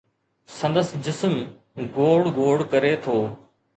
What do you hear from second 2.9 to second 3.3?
ٿو